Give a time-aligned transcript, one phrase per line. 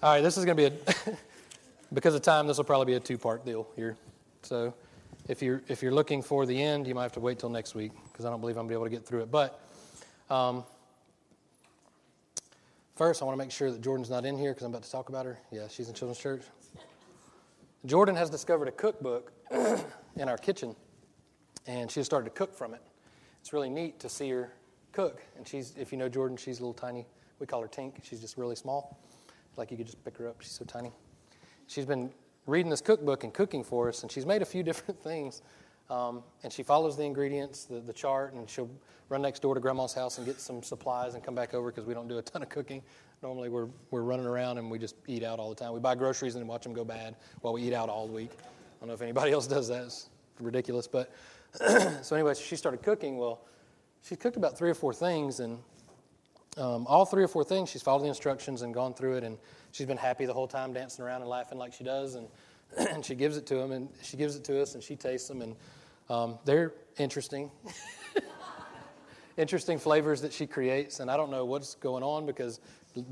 [0.00, 1.16] All right, this is going to be a,
[1.92, 3.96] because of time, this will probably be a two part deal here.
[4.42, 4.72] So
[5.26, 7.74] if you're, if you're looking for the end, you might have to wait till next
[7.74, 9.30] week because I don't believe I'm going to be able to get through it.
[9.32, 9.60] But
[10.30, 10.62] um,
[12.94, 14.90] first, I want to make sure that Jordan's not in here because I'm about to
[14.92, 15.36] talk about her.
[15.50, 16.42] Yeah, she's in Children's Church.
[17.84, 20.76] Jordan has discovered a cookbook in our kitchen,
[21.66, 22.82] and she has started to cook from it.
[23.40, 24.52] It's really neat to see her
[24.92, 25.24] cook.
[25.36, 27.04] And she's, if you know Jordan, she's a little tiny.
[27.40, 27.94] We call her Tink.
[28.04, 28.96] She's just really small.
[29.58, 30.40] Like you could just pick her up.
[30.40, 30.92] She's so tiny.
[31.66, 32.10] She's been
[32.46, 35.42] reading this cookbook and cooking for us, and she's made a few different things.
[35.90, 38.70] Um, and she follows the ingredients, the, the chart, and she'll
[39.08, 41.86] run next door to grandma's house and get some supplies and come back over because
[41.86, 42.82] we don't do a ton of cooking.
[43.22, 45.72] Normally, we're, we're running around and we just eat out all the time.
[45.72, 48.30] We buy groceries and watch them go bad while we eat out all week.
[48.32, 49.84] I don't know if anybody else does that.
[49.84, 50.86] It's ridiculous.
[50.86, 51.10] But
[52.02, 53.16] so, anyway, she started cooking.
[53.16, 53.40] Well,
[54.02, 55.58] she cooked about three or four things, and
[56.58, 59.38] um, all three or four things, she's followed the instructions and gone through it, and
[59.70, 62.28] she's been happy the whole time, dancing around and laughing like she does, and,
[62.90, 65.28] and she gives it to him, and she gives it to us, and she tastes
[65.28, 65.56] them, and
[66.10, 67.50] um, they're interesting.
[69.36, 72.60] interesting flavors that she creates, and I don't know what's going on because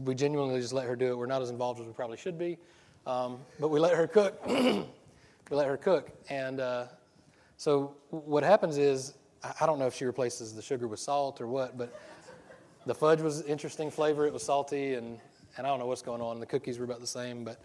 [0.05, 1.19] we genuinely just let her do it.
[1.19, 2.59] We're not as involved as we probably should be,
[3.07, 4.45] um, but we let her cook.
[4.49, 4.87] we
[5.51, 6.87] let her cook, and uh,
[7.57, 9.15] so what happens is
[9.61, 11.95] I don't know if she replaces the sugar with salt or what, but
[12.87, 14.27] the fudge was interesting flavor.
[14.27, 15.19] It was salty, and,
[15.57, 16.41] and I don't know what's going on.
[16.41, 17.61] The cookies were about the same, but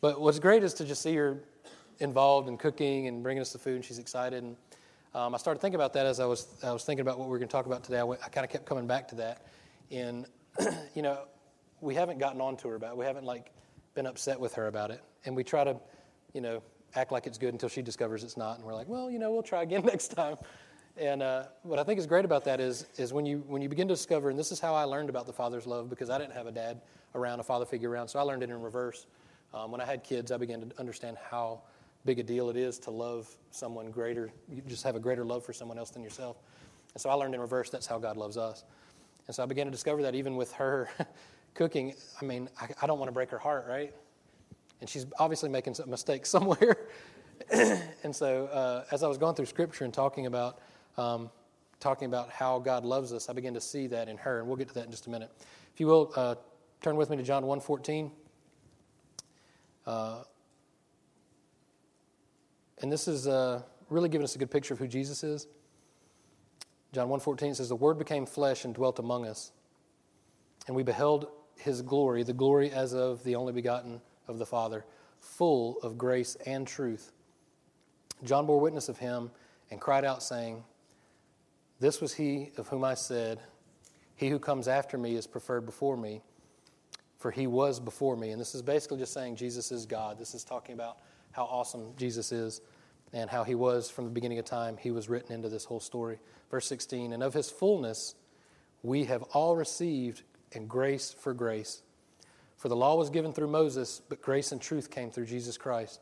[0.00, 1.38] but what's great is to just see her
[1.98, 4.42] involved in cooking and bringing us the food, and she's excited.
[4.42, 4.56] And
[5.14, 7.32] um, I started thinking about that as I was I was thinking about what we
[7.32, 7.98] were going to talk about today.
[7.98, 9.46] I, I kind of kept coming back to that.
[9.90, 10.26] And,
[10.94, 11.18] you know,
[11.80, 12.92] we haven't gotten on to her about.
[12.92, 12.96] It.
[12.98, 13.50] We haven't like
[13.94, 15.76] been upset with her about it, and we try to,
[16.32, 16.62] you know,
[16.94, 19.30] act like it's good until she discovers it's not, and we're like, well, you know,
[19.30, 20.36] we'll try again next time.
[21.00, 23.70] And uh, what I think is great about that is, is when, you, when you
[23.70, 26.18] begin to discover, and this is how I learned about the Father's love because I
[26.18, 26.82] didn't have a dad
[27.14, 29.06] around, a father figure around, so I learned it in reverse.
[29.54, 31.62] Um, when I had kids, I began to understand how
[32.04, 34.30] big a deal it is to love someone greater.
[34.52, 36.36] You just have a greater love for someone else than yourself.
[36.92, 38.64] And so I learned in reverse that's how God loves us.
[39.26, 40.90] And so I began to discover that even with her
[41.54, 43.94] cooking, I mean, I, I don't want to break her heart, right?
[44.82, 46.76] And she's obviously making some mistakes somewhere.
[47.50, 50.60] and so uh, as I was going through Scripture and talking about
[50.96, 51.30] um,
[51.78, 54.56] talking about how God loves us, I begin to see that in her, and we'll
[54.56, 55.30] get to that in just a minute.
[55.72, 56.34] If you will, uh,
[56.80, 58.10] turn with me to John 1.14.
[59.86, 60.22] Uh,
[62.82, 65.46] and this is uh, really giving us a good picture of who Jesus is.
[66.92, 69.52] John 1.14 says, The Word became flesh and dwelt among us,
[70.66, 74.84] and we beheld his glory, the glory as of the only begotten of the Father,
[75.20, 77.12] full of grace and truth.
[78.24, 79.30] John bore witness of him
[79.70, 80.64] and cried out, saying,
[81.80, 83.40] this was he of whom I said,
[84.14, 86.20] He who comes after me is preferred before me,
[87.18, 88.30] for he was before me.
[88.30, 90.18] And this is basically just saying Jesus is God.
[90.18, 90.98] This is talking about
[91.32, 92.60] how awesome Jesus is
[93.12, 94.76] and how he was from the beginning of time.
[94.76, 96.18] He was written into this whole story.
[96.50, 98.14] Verse 16, and of his fullness
[98.82, 101.82] we have all received, and grace for grace.
[102.56, 106.00] For the law was given through Moses, but grace and truth came through Jesus Christ.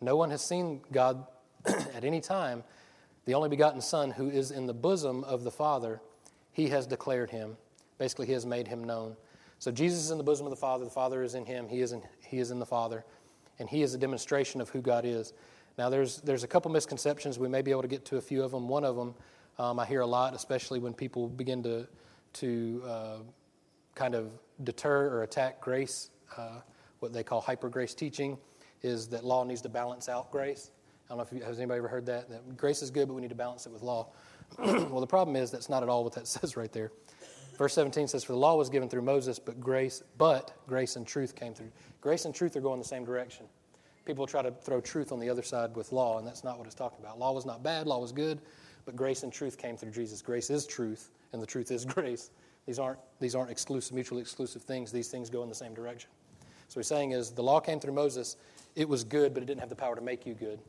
[0.00, 1.26] No one has seen God
[1.66, 2.64] at any time
[3.24, 6.00] the only begotten Son who is in the bosom of the Father,
[6.52, 7.56] he has declared him.
[7.98, 9.16] Basically, he has made him known.
[9.58, 11.80] So Jesus is in the bosom of the Father, the Father is in him, he
[11.80, 13.04] is in, he is in the Father,
[13.58, 15.34] and he is a demonstration of who God is.
[15.76, 17.38] Now, there's, there's a couple misconceptions.
[17.38, 18.68] We may be able to get to a few of them.
[18.68, 19.14] One of them
[19.58, 21.86] um, I hear a lot, especially when people begin to,
[22.34, 23.16] to uh,
[23.94, 24.32] kind of
[24.64, 26.60] deter or attack grace, uh,
[27.00, 28.38] what they call hyper grace teaching,
[28.82, 30.70] is that law needs to balance out grace.
[31.10, 32.28] I don't know if you, has anybody ever heard that?
[32.28, 34.10] That grace is good, but we need to balance it with law.
[34.58, 36.92] well, the problem is that's not at all what that says right there.
[37.58, 41.04] Verse 17 says, "For the law was given through Moses, but grace, but grace and
[41.04, 41.72] truth came through.
[42.00, 43.46] Grace and truth are going the same direction.
[44.06, 46.66] People try to throw truth on the other side with law, and that's not what
[46.66, 47.18] it's talking about.
[47.18, 48.40] Law was not bad, law was good,
[48.86, 50.22] but grace and truth came through Jesus.
[50.22, 52.30] Grace is truth, and the truth is grace.
[52.66, 54.92] These aren't these aren't exclusive, mutually exclusive things.
[54.92, 56.08] These things go in the same direction.
[56.68, 58.36] So he's saying is the law came through Moses.
[58.76, 60.60] It was good, but it didn't have the power to make you good.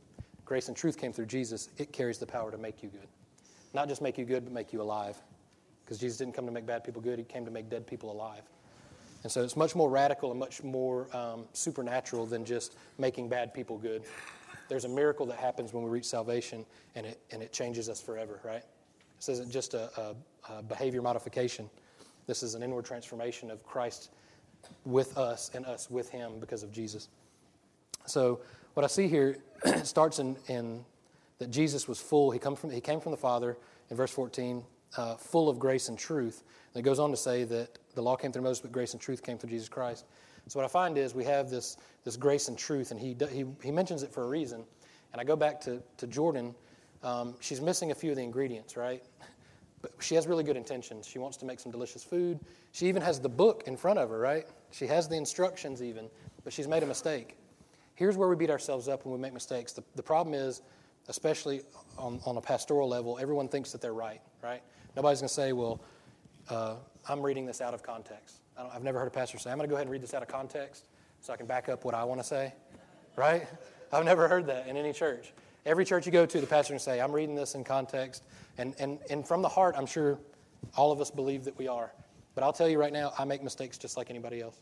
[0.52, 1.70] Grace and truth came through Jesus.
[1.78, 3.08] It carries the power to make you good.
[3.74, 5.16] Not just make you good, but make you alive.
[5.86, 8.12] Because Jesus didn't come to make bad people good, He came to make dead people
[8.12, 8.42] alive.
[9.24, 13.54] And so it's much more radical and much more um, supernatural than just making bad
[13.54, 14.04] people good.
[14.68, 16.66] There's a miracle that happens when we reach salvation,
[16.96, 18.64] and it, and it changes us forever, right?
[19.20, 20.16] This isn't just a, a,
[20.58, 21.70] a behavior modification.
[22.28, 24.12] This is an inward transformation of Christ
[24.84, 27.08] with us and us with Him because of Jesus.
[28.06, 28.42] So
[28.74, 29.38] what I see here
[29.84, 30.84] starts in, in,
[31.40, 32.32] that Jesus was full.
[32.32, 33.58] He, come from, he came from the Father
[33.90, 34.64] in verse 14,
[34.98, 36.44] uh, full of grace and truth.
[36.74, 39.02] And it goes on to say that the law came through Moses, but grace and
[39.02, 40.06] truth came through Jesus Christ.
[40.48, 43.46] So what I find is we have this, this grace and truth, and he, he,
[43.64, 44.64] he mentions it for a reason.
[45.12, 46.56] And I go back to, to Jordan.
[47.04, 49.04] Um, she's missing a few of the ingredients, right?
[49.82, 51.08] But she has really good intentions.
[51.08, 52.40] She wants to make some delicious food.
[52.72, 54.46] She even has the book in front of her, right?
[54.70, 56.08] She has the instructions even,
[56.44, 57.36] but she's made a mistake.
[58.02, 59.74] Here's where we beat ourselves up when we make mistakes.
[59.74, 60.64] The, the problem is,
[61.08, 61.62] especially
[62.00, 64.64] on, on a pastoral level, everyone thinks that they're right, right?
[64.96, 65.80] Nobody's going to say, well,
[66.50, 66.78] uh,
[67.08, 68.38] I'm reading this out of context.
[68.58, 70.16] I have never heard a pastor say, I'm going to go ahead and read this
[70.16, 70.86] out of context
[71.20, 72.56] so I can back up what I want to say,
[73.18, 73.48] right?
[73.94, 75.32] I've never heard that in any church.
[75.68, 78.24] Every church you go to, the pastor can say, I'm reading this in context.
[78.58, 80.18] And, and, and from the heart, I'm sure
[80.76, 81.92] all of us believe that we are.
[82.34, 84.60] But I'll tell you right now, I make mistakes just like anybody else.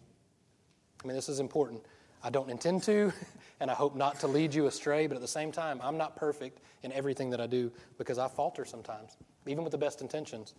[1.02, 1.82] I mean, this is important.
[2.24, 3.14] I don't intend to,
[3.60, 6.16] and I hope not to lead you astray, but at the same time, I'm not
[6.16, 9.18] perfect in everything that I do because I falter sometimes,
[9.48, 10.54] even with the best intentions.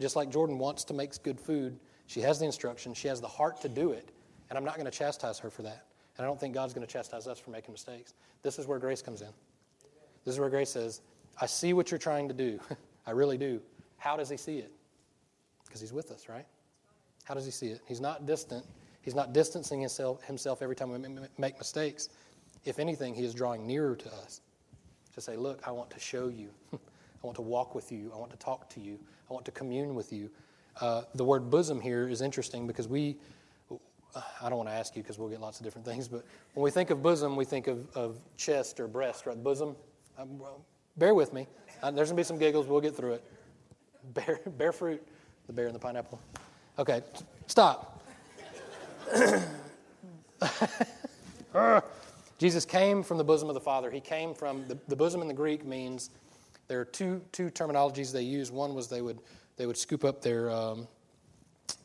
[0.00, 3.28] Just like Jordan wants to make good food, she has the instruction, she has the
[3.28, 4.10] heart to do it,
[4.50, 5.86] and I'm not going to chastise her for that.
[6.16, 8.14] And I don't think God's going to chastise us for making mistakes.
[8.42, 9.28] This is where grace comes in.
[10.24, 11.00] This is where grace says,
[11.40, 12.60] I see what you're trying to do.
[13.06, 13.60] I really do.
[13.98, 14.70] How does he see it?
[15.64, 16.46] Because he's with us, right?
[17.24, 17.80] How does he see it?
[17.86, 18.64] He's not distant.
[19.04, 20.98] He's not distancing himself, himself every time we
[21.36, 22.08] make mistakes.
[22.64, 24.40] If anything, he is drawing nearer to us
[25.14, 26.48] to say, Look, I want to show you.
[26.72, 28.10] I want to walk with you.
[28.14, 28.98] I want to talk to you.
[29.30, 30.30] I want to commune with you.
[30.80, 33.16] Uh, the word bosom here is interesting because we,
[34.40, 36.24] I don't want to ask you because we'll get lots of different things, but
[36.54, 39.40] when we think of bosom, we think of, of chest or breast, right?
[39.42, 39.76] Bosom.
[40.18, 40.40] Um,
[40.96, 41.46] bear with me.
[41.82, 42.66] Uh, there's going to be some giggles.
[42.66, 43.24] We'll get through it.
[44.14, 45.06] Bear, bear fruit,
[45.46, 46.18] the bear and the pineapple.
[46.78, 47.02] Okay,
[47.46, 47.93] stop.
[52.38, 53.90] Jesus came from the bosom of the Father.
[53.90, 56.10] He came from the, the bosom in the Greek means
[56.68, 58.50] there are two two terminologies they use.
[58.50, 59.18] One was they would
[59.56, 60.88] they would scoop up their um,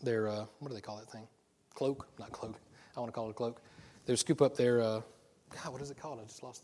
[0.01, 1.27] their uh, what do they call that thing?
[1.73, 2.59] Cloak, not cloak.
[2.95, 3.61] I want to call it a cloak.
[4.05, 5.01] They would scoop up their uh,
[5.49, 5.73] God.
[5.73, 6.19] What is it called?
[6.19, 6.63] I just lost.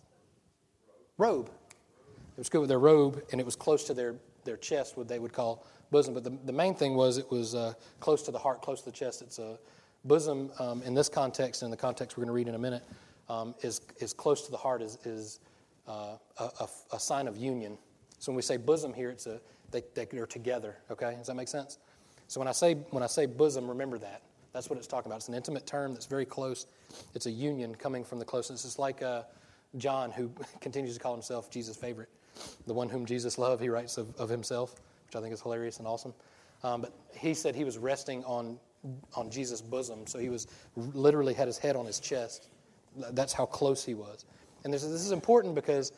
[1.18, 1.48] Robe.
[1.48, 4.98] They would scoop up their robe, and it was close to their their chest.
[4.98, 6.14] What they would call bosom.
[6.14, 8.86] But the, the main thing was it was uh, close to the heart, close to
[8.86, 9.22] the chest.
[9.22, 9.58] It's a
[10.06, 12.84] bosom um, in this context, and the context we're going to read in a minute,
[13.30, 14.82] um, is is close to the heart.
[14.82, 15.40] Is is
[15.88, 17.78] uh, a, a, sign of union.
[18.20, 19.40] So when we say bosom here, it's a
[19.72, 20.78] they, they're together.
[20.90, 21.80] Okay, does that make sense?
[22.28, 24.22] So when I say when I say bosom, remember that.
[24.54, 25.18] That's what it's talking about.
[25.18, 26.66] It's an intimate term that's very close.
[27.14, 28.64] It's a union coming from the closeness.
[28.64, 29.24] It's like uh,
[29.78, 30.32] John, who
[30.62, 32.10] continues to call himself Jesus' favorite,
[32.66, 33.62] the one whom Jesus loved.
[33.62, 34.76] He writes of, of himself,
[35.08, 36.14] which I think is hilarious and awesome.
[36.64, 38.58] Um, but he said he was resting on
[39.16, 42.50] on Jesus' bosom, so he was literally had his head on his chest.
[43.12, 44.26] That's how close he was.
[44.64, 45.92] And this, this is important because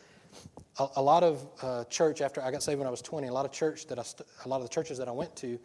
[0.80, 3.34] a, a lot of uh, church after I got saved when I was 20, a
[3.34, 5.60] lot of church that I st- a lot of the churches that I went to,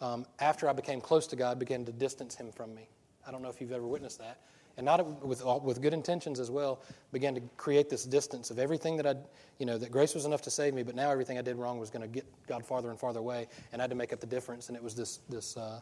[0.00, 2.88] um, after I became close to God, began to distance Him from me.
[3.26, 4.38] I don't know if you've ever witnessed that,
[4.76, 6.82] and not with with good intentions as well,
[7.12, 9.14] began to create this distance of everything that I,
[9.58, 11.78] you know, that grace was enough to save me, but now everything I did wrong
[11.78, 14.20] was going to get God farther and farther away, and I had to make up
[14.20, 14.68] the difference.
[14.68, 15.80] And it was this this uh,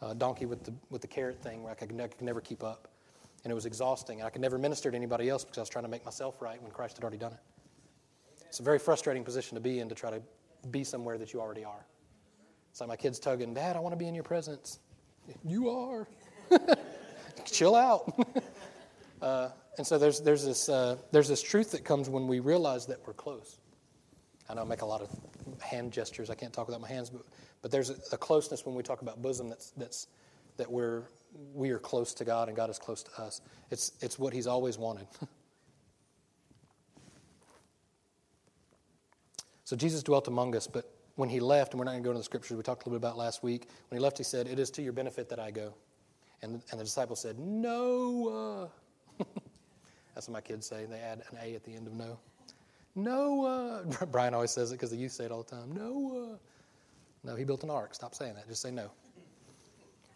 [0.00, 2.62] uh, donkey with the with the carrot thing where I could, I could never keep
[2.62, 2.88] up,
[3.44, 4.20] and it was exhausting.
[4.20, 6.40] And I could never minister to anybody else because I was trying to make myself
[6.40, 7.40] right when Christ had already done it.
[8.46, 10.22] It's a very frustrating position to be in to try to
[10.70, 11.84] be somewhere that you already are.
[12.70, 14.80] It's like my kids tugging, Dad, I want to be in your presence.
[15.44, 16.08] You are.
[17.44, 18.12] Chill out.
[19.22, 22.86] uh, and so there's, there's, this, uh, there's this truth that comes when we realize
[22.86, 23.58] that we're close.
[24.48, 26.30] I know I make a lot of hand gestures.
[26.30, 27.22] I can't talk without my hands, but,
[27.64, 30.08] but there's a, closeness when we talk about bosom that's, that's,
[30.58, 31.04] that we're,
[31.54, 33.40] we are close to God and God is close to us.
[33.70, 35.06] It's, it's what He's always wanted.
[39.64, 42.10] So Jesus dwelt among us, but when he left, and we're not going to go
[42.10, 44.24] into the scriptures we talked a little bit about last week, when he left, he
[44.24, 45.72] said, It is to your benefit that I go.
[46.42, 48.68] And, and the disciples said, Noah.
[50.14, 50.84] That's what my kids say.
[50.84, 52.18] They add an A at the end of no.
[52.94, 53.84] Noah.
[54.12, 55.72] Brian always says it because the youth say it all the time.
[55.72, 56.38] Noah.
[57.24, 57.94] No, he built an ark.
[57.94, 58.46] Stop saying that.
[58.46, 58.90] Just say no.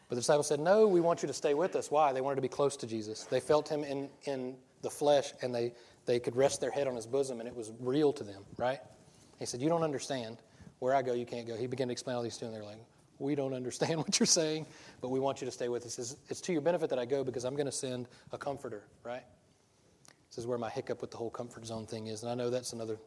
[0.08, 1.90] But the disciples said, No, we want you to stay with us.
[1.90, 2.12] Why?
[2.12, 3.24] They wanted to be close to Jesus.
[3.24, 5.72] They felt him in, in the flesh and they,
[6.06, 8.78] they could rest their head on his bosom and it was real to them, right?
[9.38, 10.38] He said, You don't understand.
[10.78, 11.56] Where I go, you can't go.
[11.56, 12.54] He began to explain all these to them.
[12.54, 12.78] They're like,
[13.18, 14.66] We don't understand what you're saying,
[15.00, 15.94] but we want you to stay with us.
[15.94, 18.84] Says, It's to your benefit that I go because I'm going to send a comforter,
[19.02, 19.24] right?
[20.30, 22.22] This is where my hiccup with the whole comfort zone thing is.
[22.22, 22.98] And I know that's another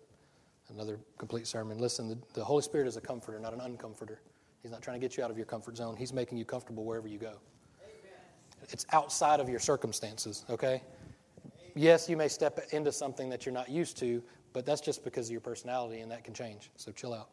[0.74, 1.78] another complete sermon.
[1.78, 4.22] Listen, the, the Holy Spirit is a comforter, not an uncomforter.
[4.62, 5.96] He's not trying to get you out of your comfort zone.
[5.96, 7.40] He's making you comfortable wherever you go.
[7.82, 8.70] Amen.
[8.70, 10.82] It's outside of your circumstances, okay?
[11.76, 14.22] Yes, you may step into something that you're not used to,
[14.54, 16.70] but that's just because of your personality, and that can change.
[16.76, 17.30] So chill out.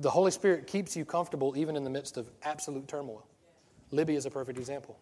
[0.00, 3.26] The Holy Spirit keeps you comfortable even in the midst of absolute turmoil.
[3.90, 4.98] Libby is a perfect example.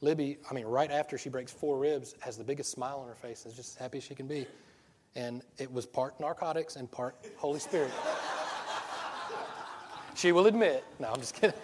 [0.00, 3.14] Libby, I mean, right after she breaks four ribs, has the biggest smile on her
[3.14, 4.46] face and is just as happy as she can be.
[5.18, 7.90] And it was part narcotics and part Holy Spirit.
[10.14, 10.84] she will admit.
[11.00, 11.58] No, I'm just kidding.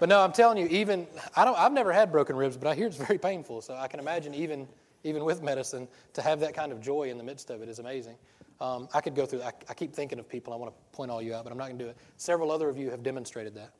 [0.00, 1.06] But no, I'm telling you, even
[1.36, 1.56] I don't.
[1.56, 3.60] I've never had broken ribs, but I hear it's very painful.
[3.60, 4.66] So I can imagine even
[5.04, 7.78] even with medicine to have that kind of joy in the midst of it is
[7.78, 8.16] amazing.
[8.60, 9.42] Um, I could go through.
[9.42, 10.52] I, I keep thinking of people.
[10.52, 11.96] I want to point all you out, but I'm not going to do it.
[12.16, 13.72] Several other of you have demonstrated that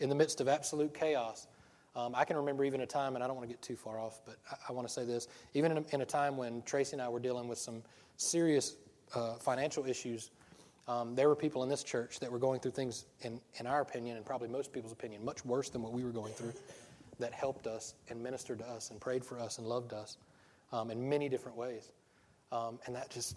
[0.00, 1.48] in the midst of absolute chaos.
[1.96, 4.00] Um, I can remember even a time, and I don't want to get too far
[4.00, 5.28] off, but I, I want to say this.
[5.54, 7.82] Even in a, in a, time when Tracy and I were dealing with some
[8.16, 8.76] serious
[9.14, 10.30] uh, financial issues,
[10.86, 13.80] um, there were people in this church that were going through things, in, in our
[13.80, 16.52] opinion, and probably most people's opinion, much worse than what we were going through,
[17.18, 20.18] that helped us and ministered to us and prayed for us and loved us
[20.72, 21.92] um, in many different ways.
[22.52, 23.36] Um, and that just,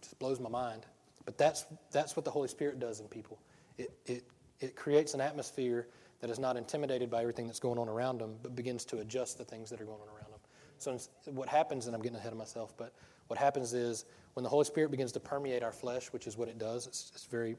[0.00, 0.86] just blows my mind.
[1.24, 3.38] But that's, that's what the Holy Spirit does in people.
[3.76, 4.24] It, it,
[4.60, 5.88] it creates an atmosphere
[6.20, 9.38] that is not intimidated by everything that's going on around them, but begins to adjust
[9.38, 10.40] the things that are going on around them.
[10.78, 12.92] So, what happens, and I'm getting ahead of myself, but
[13.28, 14.04] what happens is
[14.34, 17.10] when the Holy Spirit begins to permeate our flesh, which is what it does, it's,
[17.14, 17.56] it's very,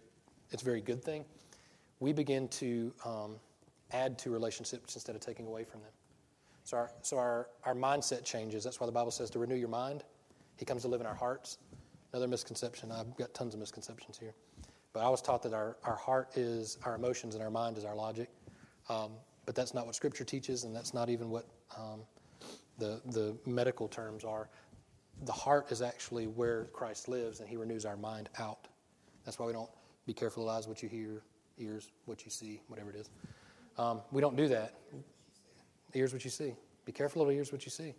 [0.51, 1.25] it's a very good thing.
[1.99, 3.35] We begin to um,
[3.91, 5.91] add to relationships instead of taking away from them.
[6.63, 8.63] So, our, so our, our mindset changes.
[8.63, 10.03] That's why the Bible says to renew your mind.
[10.57, 11.57] He comes to live in our hearts.
[12.13, 12.91] Another misconception.
[12.91, 14.33] I've got tons of misconceptions here.
[14.93, 17.85] But I was taught that our, our heart is our emotions and our mind is
[17.85, 18.29] our logic.
[18.89, 19.11] Um,
[19.45, 21.45] but that's not what Scripture teaches, and that's not even what
[21.77, 22.01] um,
[22.77, 24.49] the, the medical terms are.
[25.25, 28.67] The heart is actually where Christ lives, and He renews our mind out.
[29.25, 29.69] That's why we don't
[30.05, 31.21] be careful of eyes, what you hear,
[31.57, 33.09] ears, what you see, whatever it is.
[33.77, 34.73] Um, we don't do that.
[35.93, 36.53] Ears, what you see.
[36.85, 37.93] Be careful of ears, what you see.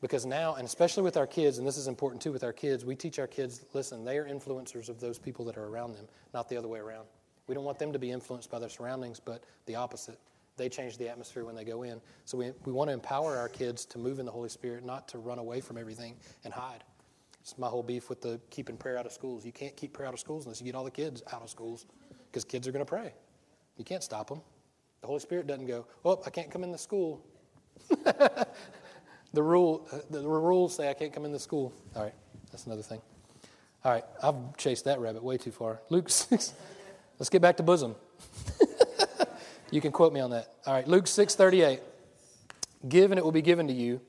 [0.00, 2.84] Because now, and especially with our kids, and this is important too with our kids,
[2.84, 6.06] we teach our kids listen, they are influencers of those people that are around them,
[6.34, 7.06] not the other way around.
[7.46, 10.18] We don't want them to be influenced by their surroundings, but the opposite.
[10.56, 12.00] They change the atmosphere when they go in.
[12.24, 15.08] So we, we want to empower our kids to move in the Holy Spirit, not
[15.08, 16.82] to run away from everything and hide.
[17.40, 19.44] It's my whole beef with the keeping prayer out of schools.
[19.44, 21.50] You can't keep prayer out of schools unless you get all the kids out of
[21.50, 21.86] schools
[22.26, 23.12] because kids are going to pray.
[23.76, 24.40] You can't stop them.
[25.02, 27.24] The Holy Spirit doesn't go, oh, I can't come in the school.
[27.88, 31.72] the, rule, the rules say I can't come in the school.
[31.94, 32.14] All right,
[32.50, 33.00] that's another thing.
[33.84, 35.80] All right, I've chased that rabbit way too far.
[35.90, 36.54] Luke 6.
[37.18, 37.94] Let's get back to bosom.
[39.76, 40.54] You can quote me on that.
[40.64, 41.80] All right, Luke 6 38.
[42.88, 44.00] Give and it will be given to you.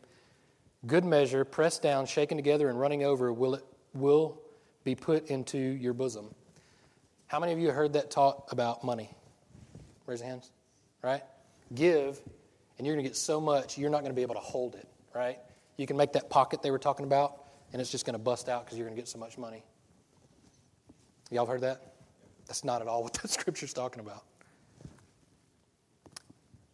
[0.86, 4.42] Good measure, pressed down, shaken together, and running over, will it will
[4.86, 6.34] be put into your bosom.
[7.28, 9.10] How many of you heard that taught about money?
[10.06, 10.52] Raise your hands.
[11.04, 11.22] Right?
[11.76, 12.18] Give,
[12.78, 14.76] and you're going to get so much, you're not going to be able to hold
[14.76, 14.88] it.
[15.14, 15.38] Right?
[15.76, 17.44] You can make that pocket they were talking about,
[17.74, 19.66] and it's just going to bust out because you're going to get so much money.
[21.30, 21.94] Y'all heard that?
[22.46, 24.24] That's not at all what that scripture's talking about.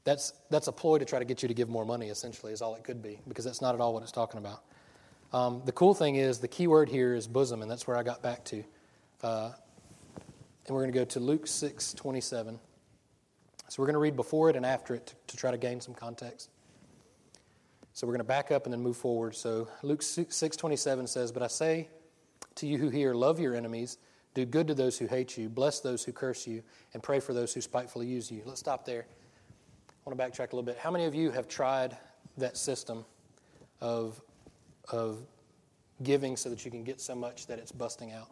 [0.03, 2.61] That's, that's a ploy to try to get you to give more money, essentially, is
[2.61, 4.63] all it could be, because that's not at all what it's talking about.
[5.31, 8.03] Um, the cool thing is, the key word here is bosom, and that's where I
[8.03, 8.63] got back to.
[9.23, 9.51] Uh,
[10.67, 12.59] and we're going to go to Luke 6 27.
[13.69, 15.81] So we're going to read before it and after it to, to try to gain
[15.81, 16.49] some context.
[17.93, 19.35] So we're going to back up and then move forward.
[19.35, 21.89] So Luke 6 27 says, But I say
[22.55, 23.97] to you who hear, love your enemies
[24.33, 27.33] do good to those who hate you, bless those who curse you, and pray for
[27.33, 28.41] those who spitefully use you.
[28.45, 29.05] Let's stop there.
[30.05, 30.77] I want to backtrack a little bit.
[30.77, 31.95] How many of you have tried
[32.37, 33.05] that system
[33.79, 34.21] of,
[34.91, 35.19] of
[36.01, 38.31] giving so that you can get so much that it's busting out?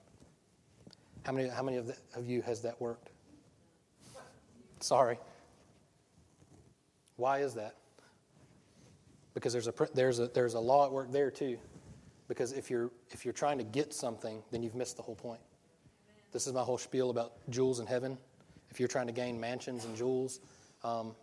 [1.23, 3.11] How many, how many of, the, of you has that worked?
[4.81, 5.17] Sorry.
[7.15, 7.75] Why is that?
[9.33, 11.57] Because there's a, there's, a, there's a law at work there too.
[12.27, 15.39] Because if you're, if you're trying to get something, then you've missed the whole point.
[16.33, 18.17] This is my whole spiel about jewels in heaven.
[18.69, 20.39] If you're trying to gain mansions and jewels,
[20.83, 21.13] um,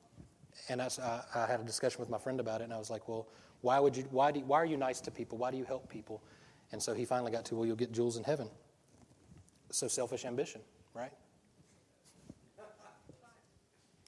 [0.68, 0.88] and I,
[1.34, 3.28] I, had a discussion with my friend about it, and I was like, "Well,
[3.60, 4.04] why would you?
[4.10, 4.40] Why do?
[4.40, 5.38] Why are you nice to people?
[5.38, 6.22] Why do you help people?"
[6.72, 8.48] And so he finally got to, "Well, you'll get jewels in heaven."
[9.70, 10.60] So selfish ambition,
[10.94, 11.12] right?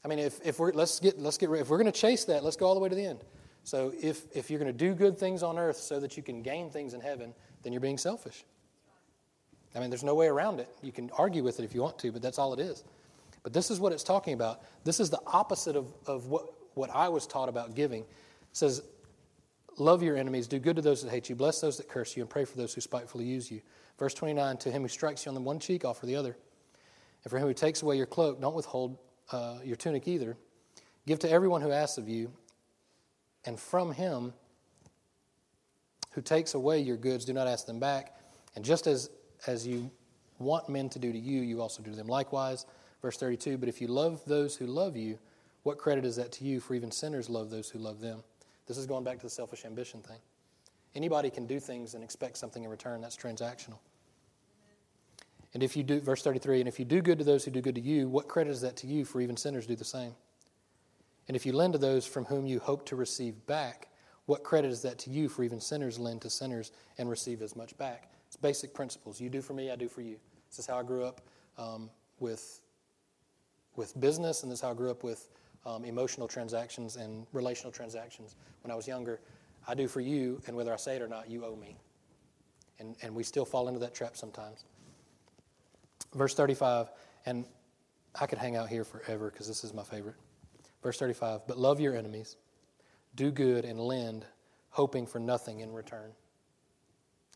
[0.04, 2.42] I mean, if, if we're let's get let's get if we're going to chase that,
[2.42, 3.24] let's go all the way to the end.
[3.64, 6.42] So if if you're going to do good things on earth so that you can
[6.42, 8.44] gain things in heaven, then you're being selfish.
[9.74, 10.68] I mean, there's no way around it.
[10.82, 12.82] You can argue with it if you want to, but that's all it is.
[13.42, 14.62] But this is what it's talking about.
[14.84, 18.02] This is the opposite of, of what, what I was taught about giving.
[18.02, 18.06] It
[18.52, 18.82] says,
[19.78, 22.22] Love your enemies, do good to those that hate you, bless those that curse you,
[22.22, 23.62] and pray for those who spitefully use you.
[23.98, 26.36] Verse 29 To him who strikes you on the one cheek, offer the other.
[27.24, 28.98] And for him who takes away your cloak, don't withhold
[29.32, 30.36] uh, your tunic either.
[31.06, 32.30] Give to everyone who asks of you,
[33.46, 34.34] and from him
[36.12, 38.16] who takes away your goods, do not ask them back.
[38.56, 39.10] And just as
[39.46, 39.90] as you
[40.38, 42.66] want men to do to you, you also do to them likewise.
[43.02, 45.18] Verse 32 But if you love those who love you,
[45.62, 46.60] what credit is that to you?
[46.60, 48.22] For even sinners love those who love them.
[48.66, 50.18] This is going back to the selfish ambition thing.
[50.94, 53.00] Anybody can do things and expect something in return.
[53.00, 53.78] That's transactional.
[55.52, 57.60] And if you do, verse 33, and if you do good to those who do
[57.60, 59.04] good to you, what credit is that to you?
[59.04, 60.14] For even sinners do the same.
[61.26, 63.88] And if you lend to those from whom you hope to receive back,
[64.26, 65.28] what credit is that to you?
[65.28, 68.10] For even sinners lend to sinners and receive as much back.
[68.28, 69.20] It's basic principles.
[69.20, 70.16] You do for me, I do for you.
[70.48, 71.20] This is how I grew up
[71.58, 71.90] um,
[72.20, 72.60] with,
[73.80, 75.30] with business, and this is how I grew up with
[75.64, 79.20] um, emotional transactions and relational transactions when I was younger.
[79.66, 81.78] I do for you, and whether I say it or not, you owe me.
[82.78, 84.66] And, and we still fall into that trap sometimes.
[86.14, 86.90] Verse 35,
[87.24, 87.46] and
[88.20, 90.16] I could hang out here forever because this is my favorite.
[90.82, 92.36] Verse 35, but love your enemies,
[93.14, 94.26] do good, and lend,
[94.68, 96.10] hoping for nothing in return.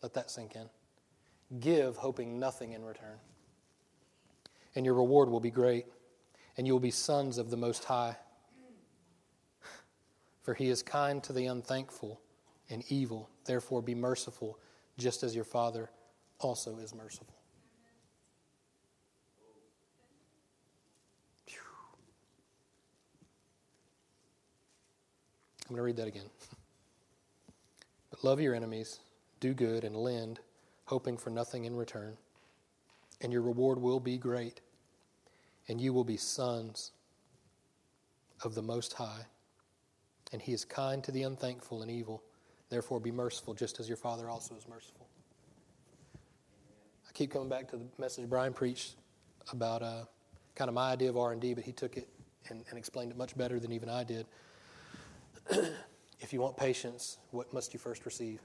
[0.03, 0.69] Let that sink in.
[1.59, 3.17] Give, hoping nothing in return.
[4.75, 5.85] And your reward will be great
[6.57, 8.15] and you will be sons of the Most High.
[10.43, 12.21] For he is kind to the unthankful
[12.69, 13.29] and evil.
[13.45, 14.59] Therefore, be merciful,
[14.97, 15.89] just as your Father
[16.39, 17.35] also is merciful.
[25.67, 26.29] I'm going to read that again.
[28.11, 28.99] But love your enemies,
[29.41, 30.39] do good, and lend,
[30.85, 32.15] hoping for nothing in return.
[33.19, 34.61] And your reward will be great
[35.67, 36.91] and you will be sons
[38.43, 39.25] of the Most High.
[40.31, 42.23] And He is kind to the unthankful and evil.
[42.69, 45.07] Therefore, be merciful, just as your Father also is merciful.
[47.07, 48.95] I keep coming back to the message Brian preached
[49.51, 50.05] about uh,
[50.55, 52.07] kind of my idea of R&D, but he took it
[52.49, 54.25] and, and explained it much better than even I did.
[56.19, 58.39] if you want patience, what must you first receive?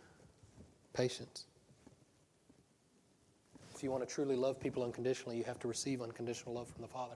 [0.92, 1.46] Patience.
[3.80, 6.82] If you want to truly love people unconditionally, you have to receive unconditional love from
[6.82, 7.14] the Father.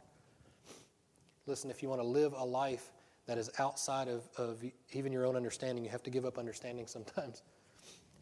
[1.44, 2.90] Listen, if you want to live a life
[3.26, 6.86] that is outside of, of even your own understanding, you have to give up understanding
[6.86, 7.42] sometimes.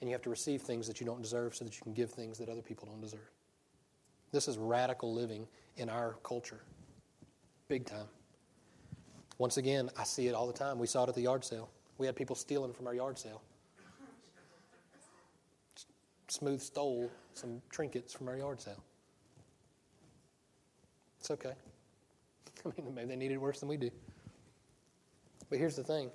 [0.01, 2.11] And you have to receive things that you don't deserve so that you can give
[2.11, 3.31] things that other people don't deserve.
[4.33, 6.65] This is radical living in our culture.
[7.69, 8.09] Big time.
[9.39, 10.81] Once again, I see it all the time.
[10.81, 11.71] We saw it at the yard sale.
[11.99, 13.43] We had people stealing from our yard sale.
[16.33, 18.83] Smooth stole some trinkets from our yard sale.
[21.21, 21.53] It's okay.
[22.67, 23.91] I mean, maybe they need it worse than we do.
[25.51, 26.11] But here's the thing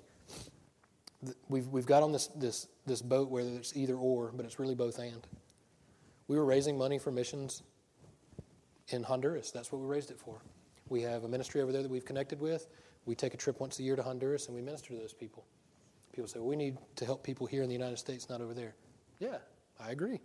[1.48, 4.74] we've, we've got on this, this, this boat where it's either or, but it's really
[4.74, 5.24] both and.
[6.26, 7.62] We were raising money for missions
[8.88, 9.52] in Honduras.
[9.52, 10.42] That's what we raised it for.
[10.88, 12.66] We have a ministry over there that we've connected with.
[13.06, 15.44] We take a trip once a year to Honduras and we minister to those people.
[16.12, 18.52] People say, well, we need to help people here in the United States, not over
[18.52, 18.74] there.
[19.20, 19.38] Yeah,
[19.80, 20.20] I agree.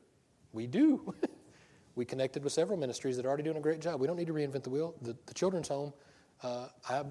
[0.52, 1.14] We do.
[1.96, 4.00] we connected with several ministries that are already doing a great job.
[4.00, 4.96] We don't need to reinvent the wheel.
[5.02, 5.94] The, the children's home,
[6.42, 7.08] uh, I've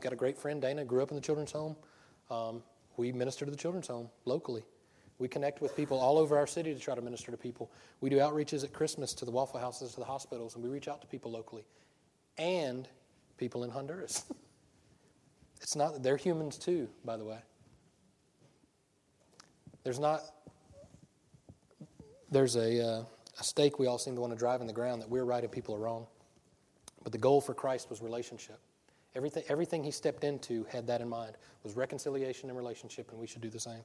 [0.00, 1.76] got a great friend, Dana, grew up in the children's home.
[2.30, 2.62] Um,
[2.96, 4.64] we minister to the children's home locally.
[5.18, 7.70] We connect with people all over our city to try to minister to people.
[8.00, 10.88] We do outreaches at Christmas to the Waffle Houses, to the hospitals, and we reach
[10.88, 11.64] out to people locally
[12.38, 12.88] and
[13.36, 14.24] people in Honduras.
[15.60, 17.38] it's not, they're humans too, by the way.
[19.84, 20.22] There's not
[22.32, 23.04] there's a, uh,
[23.38, 25.42] a stake we all seem to want to drive in the ground that we're right
[25.42, 26.06] and people are wrong.
[27.02, 28.58] But the goal for Christ was relationship.
[29.14, 33.26] Everything, everything he stepped into had that in mind was reconciliation and relationship, and we
[33.26, 33.84] should do the same.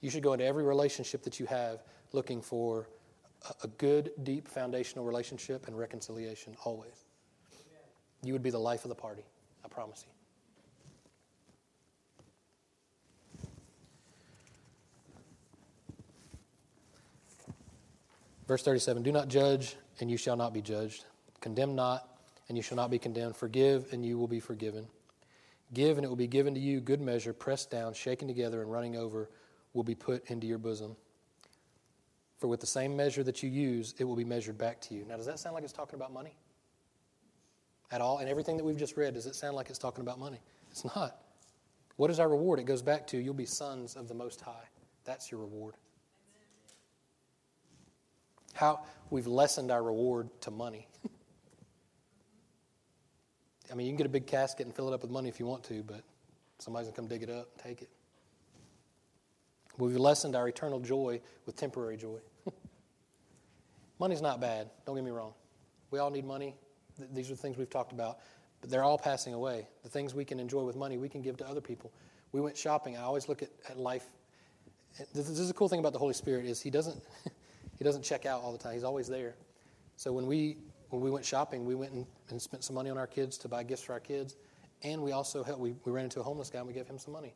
[0.00, 2.88] You should go into every relationship that you have looking for
[3.48, 7.04] a, a good, deep, foundational relationship and reconciliation always.
[8.22, 9.22] You would be the life of the party,
[9.64, 10.17] I promise you.
[18.48, 21.04] Verse 37 Do not judge, and you shall not be judged.
[21.40, 22.08] Condemn not,
[22.48, 23.36] and you shall not be condemned.
[23.36, 24.88] Forgive, and you will be forgiven.
[25.74, 28.72] Give, and it will be given to you good measure, pressed down, shaken together, and
[28.72, 29.28] running over,
[29.74, 30.96] will be put into your bosom.
[32.38, 35.04] For with the same measure that you use, it will be measured back to you.
[35.06, 36.34] Now, does that sound like it's talking about money?
[37.90, 38.18] At all?
[38.18, 40.40] And everything that we've just read, does it sound like it's talking about money?
[40.70, 41.18] It's not.
[41.96, 42.60] What is our reward?
[42.60, 44.68] It goes back to you'll be sons of the Most High.
[45.04, 45.74] That's your reward.
[48.58, 50.88] How we've lessened our reward to money.
[53.70, 55.38] I mean, you can get a big casket and fill it up with money if
[55.38, 56.02] you want to, but
[56.58, 57.88] somebody's going to come dig it up and take it.
[59.78, 62.18] We've lessened our eternal joy with temporary joy.
[64.00, 65.34] Money's not bad, don't get me wrong.
[65.92, 66.56] We all need money.
[67.12, 68.18] These are the things we've talked about,
[68.60, 69.68] but they're all passing away.
[69.84, 71.92] The things we can enjoy with money, we can give to other people.
[72.32, 72.96] We went shopping.
[72.96, 74.04] I always look at, at life.
[75.14, 77.00] This is the cool thing about the Holy Spirit is He doesn't
[77.78, 78.74] He doesn't check out all the time.
[78.74, 79.36] He's always there.
[79.96, 80.58] So when we
[80.90, 83.48] when we went shopping, we went and, and spent some money on our kids to
[83.48, 84.36] buy gifts for our kids,
[84.82, 86.98] And we also helped, we, we ran into a homeless guy and we gave him
[86.98, 87.34] some money.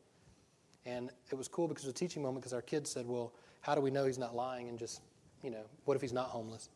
[0.85, 3.33] And it was cool because it was a teaching moment because our kids said, well,
[3.61, 5.01] how do we know he's not lying and just,
[5.41, 6.69] you know, what if he's not homeless?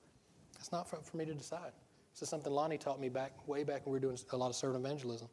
[0.54, 1.72] That's not for, for me to decide.
[2.14, 4.50] This is something Lonnie taught me back way back when we were doing a lot
[4.50, 5.28] of servant evangelism.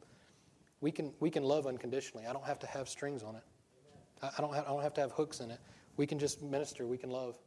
[0.80, 2.26] We can, we can love unconditionally.
[2.26, 3.42] I don't have to have strings on it.
[4.22, 5.60] I, I don't I don't have to have hooks in it.
[5.96, 6.86] We can just minister.
[6.86, 7.38] We can love.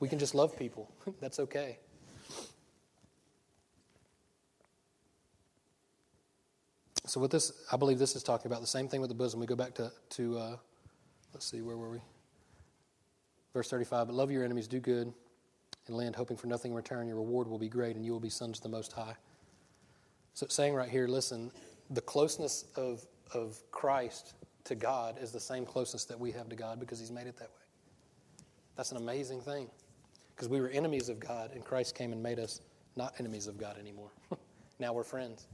[0.00, 0.90] We can just love people.
[1.20, 1.78] That's okay.
[7.06, 9.38] So, with this, I believe this is talking about the same thing with the bosom.
[9.38, 10.56] We go back to, to uh,
[11.32, 12.00] let's see, where were we?
[13.52, 15.12] Verse 35 But love your enemies, do good,
[15.86, 17.06] and lend, hoping for nothing in return.
[17.06, 19.14] Your reward will be great, and you will be sons of the Most High.
[20.34, 21.52] So, saying right here, listen,
[21.90, 26.56] the closeness of, of Christ to God is the same closeness that we have to
[26.56, 27.65] God because He's made it that way.
[28.76, 29.68] That's an amazing thing.
[30.34, 32.60] Because we were enemies of God, and Christ came and made us
[32.94, 34.10] not enemies of God anymore.
[34.78, 35.46] now we're friends.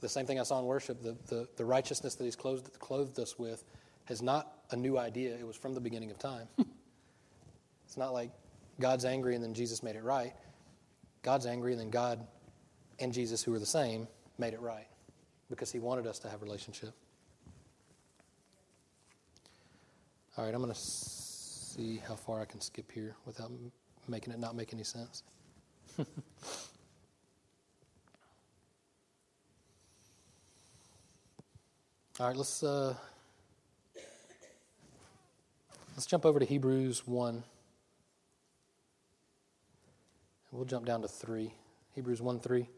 [0.00, 3.18] The same thing I saw in worship the, the, the righteousness that He's clothed, clothed
[3.18, 3.64] us with
[4.08, 6.48] is not a new idea, it was from the beginning of time.
[7.86, 8.30] it's not like
[8.80, 10.34] God's angry and then Jesus made it right.
[11.22, 12.26] God's angry and then God
[13.00, 14.86] and Jesus, who are the same, made it right
[15.50, 16.92] because He wanted us to have a relationship.
[20.36, 20.78] All right, I'm going to
[21.78, 23.52] see how far I can skip here without
[24.08, 25.22] making it not make any sense.
[32.18, 32.94] All right, let's uh,
[35.94, 37.44] let's jump over to Hebrews one.
[40.50, 41.52] We'll jump down to three.
[41.94, 42.68] Hebrews one three.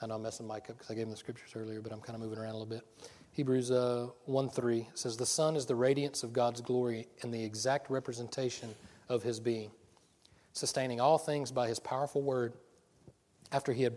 [0.00, 2.00] I know I'm messing Mike up because I gave him the scriptures earlier, but I'm
[2.00, 2.86] kind of moving around a little bit.
[3.40, 7.42] Hebrews uh, 1 3 says, The Son is the radiance of God's glory and the
[7.42, 8.74] exact representation
[9.08, 9.70] of his being,
[10.52, 12.52] sustaining all things by his powerful word.
[13.50, 13.96] After he had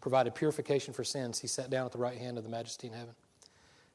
[0.00, 2.92] provided purification for sins, he sat down at the right hand of the majesty in
[2.92, 3.16] heaven.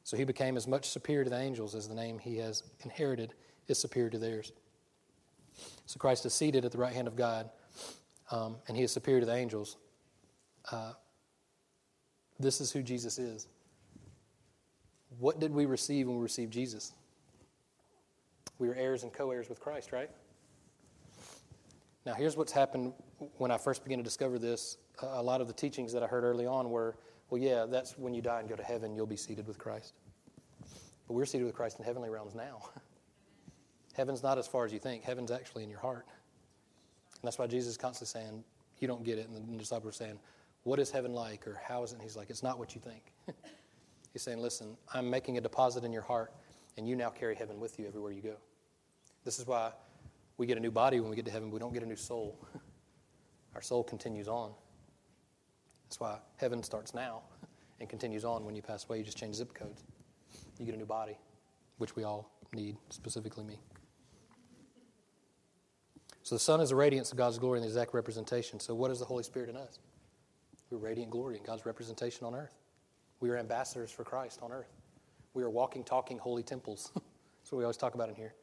[0.04, 3.32] So he became as much superior to the angels as the name he has inherited
[3.68, 4.52] is superior to theirs.
[5.86, 7.48] So Christ is seated at the right hand of God,
[8.30, 9.78] um, and he is superior to the angels.
[10.70, 10.92] Uh,
[12.38, 13.48] this is who Jesus is.
[15.18, 16.92] What did we receive when we received Jesus?
[18.58, 20.10] We were heirs and co heirs with Christ, right?
[22.06, 22.92] Now, here's what's happened
[23.36, 24.78] when I first began to discover this.
[25.02, 26.96] A lot of the teachings that I heard early on were,
[27.28, 29.94] well, yeah, that's when you die and go to heaven, you'll be seated with Christ.
[31.06, 32.68] But we're seated with Christ in heavenly realms now.
[33.94, 36.06] Heaven's not as far as you think, heaven's actually in your heart.
[36.08, 38.44] And that's why Jesus is constantly saying,
[38.78, 39.28] You don't get it.
[39.28, 40.18] And the disciples are saying,
[40.62, 41.46] What is heaven like?
[41.46, 41.96] Or how is it?
[41.96, 43.12] And he's like, It's not what you think.
[44.12, 46.32] He's saying, Listen, I'm making a deposit in your heart,
[46.76, 48.36] and you now carry heaven with you everywhere you go.
[49.24, 49.72] This is why
[50.36, 51.96] we get a new body when we get to heaven, we don't get a new
[51.96, 52.38] soul.
[53.54, 54.52] Our soul continues on.
[55.84, 57.22] That's why heaven starts now
[57.80, 58.98] and continues on when you pass away.
[58.98, 59.82] You just change zip codes.
[60.58, 61.18] You get a new body,
[61.78, 63.60] which we all need, specifically me.
[66.22, 68.60] So the Son is a radiance of God's glory and the exact representation.
[68.60, 69.78] So what is the Holy Spirit in us?
[70.70, 72.59] We're radiant glory and God's representation on earth.
[73.20, 74.72] We are ambassadors for Christ on earth.
[75.34, 76.90] We are walking, talking holy temples.
[76.94, 78.34] That's what we always talk about in here.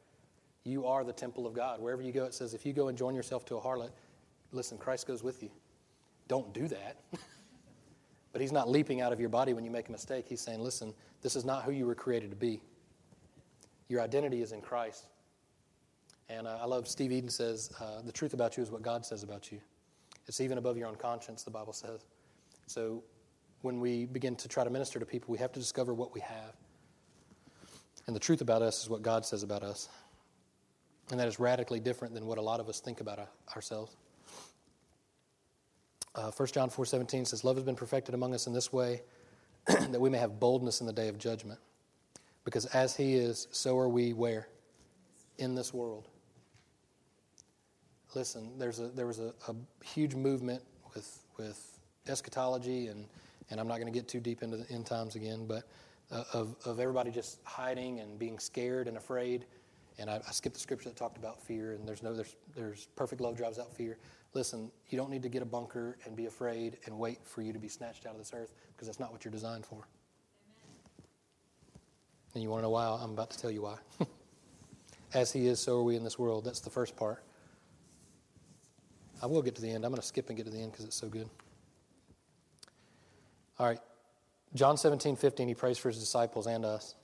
[0.64, 1.80] You are the temple of God.
[1.80, 3.90] Wherever you go, it says if you go and join yourself to a harlot,
[4.52, 5.50] listen, Christ goes with you.
[6.28, 6.96] Don't do that.
[8.32, 10.26] but He's not leaping out of your body when you make a mistake.
[10.28, 12.60] He's saying, listen, this is not who you were created to be.
[13.88, 15.06] Your identity is in Christ.
[16.28, 19.04] And uh, I love Steve Eden says, uh, the truth about you is what God
[19.06, 19.58] says about you.
[20.26, 22.04] It's even above your own conscience, the Bible says.
[22.66, 23.02] So
[23.62, 26.20] when we begin to try to minister to people, we have to discover what we
[26.20, 26.54] have.
[28.06, 29.88] And the truth about us is what God says about us.
[31.10, 33.18] And that is radically different than what a lot of us think about
[33.54, 33.96] ourselves.
[36.14, 39.02] Uh, 1 John 4.17 says, Love has been perfected among us in this way,
[39.66, 41.60] that we may have boldness in the day of judgment.
[42.44, 44.48] Because as He is, so are we where?
[45.38, 46.08] In this world.
[48.14, 50.62] Listen, there's a, there was a, a huge movement
[50.94, 53.04] with, with eschatology and
[53.50, 55.64] and I'm not going to get too deep into the end times again, but
[56.10, 59.46] uh, of, of everybody just hiding and being scared and afraid.
[59.98, 62.86] And I, I skipped the scripture that talked about fear, and there's no there's there's
[62.94, 63.98] perfect love drives out fear.
[64.34, 67.52] Listen, you don't need to get a bunker and be afraid and wait for you
[67.52, 69.78] to be snatched out of this earth because that's not what you're designed for.
[69.78, 71.08] Amen.
[72.34, 72.86] And you want to know why?
[73.02, 73.76] I'm about to tell you why.
[75.14, 76.44] As He is, so are we in this world.
[76.44, 77.24] That's the first part.
[79.20, 79.84] I will get to the end.
[79.84, 81.28] I'm going to skip and get to the end because it's so good.
[83.58, 83.80] All right.
[84.54, 86.94] John 17, 15, he prays for his disciples and us.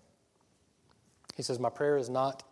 [1.36, 2.42] He says, My prayer is not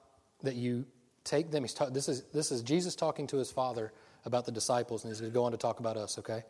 [0.43, 0.85] that you
[1.25, 1.63] take them.
[1.65, 3.93] He's ta- this, is, this is Jesus talking to his Father
[4.25, 6.43] about the disciples, and he's going to go on to talk about us, okay?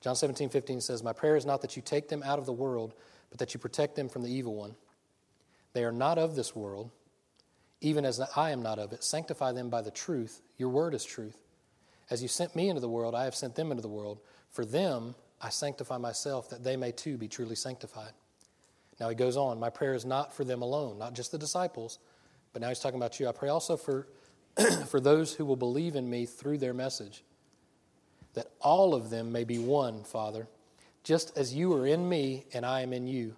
[0.00, 2.52] John 17, 15 says, My prayer is not that you take them out of the
[2.52, 2.94] world,
[3.30, 4.74] but that you protect them from the evil one.
[5.72, 6.90] They are not of this world,
[7.80, 9.04] even as I am not of it.
[9.04, 10.40] Sanctify them by the truth.
[10.56, 11.40] Your word is truth.
[12.10, 14.20] As you sent me into the world, I have sent them into the world.
[14.50, 18.12] For them, I sanctify myself, that they may too be truly sanctified.
[18.98, 21.98] Now he goes on, My prayer is not for them alone, not just the disciples,
[22.52, 23.28] but now he's talking about you.
[23.28, 24.08] I pray also for,
[24.88, 27.22] for those who will believe in me through their message,
[28.34, 30.48] that all of them may be one, Father.
[31.04, 33.36] Just as you are in me and I am in you,